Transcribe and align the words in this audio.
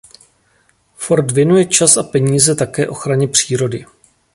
Ford 0.95 1.31
věnuje 1.31 1.65
čas 1.65 1.97
a 1.97 2.03
peníze 2.03 2.55
také 2.55 2.89
ochraně 2.89 3.27
přírody. 3.27 3.85